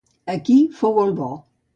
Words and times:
Aquí 0.35 0.55
fou 0.79 0.97
el 1.03 1.13
bo. 1.21 1.29